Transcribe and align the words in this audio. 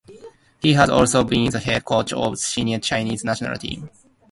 He 0.63 0.73
has 0.73 0.89
also 0.89 1.23
been 1.23 1.51
the 1.51 1.59
head 1.59 1.85
coach 1.85 2.11
of 2.11 2.31
the 2.31 2.37
senior 2.37 2.79
Chinese 2.79 3.23
national 3.23 3.57
team. 3.57 3.91